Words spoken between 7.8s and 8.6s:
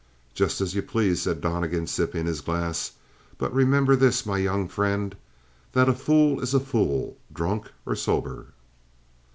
or sober."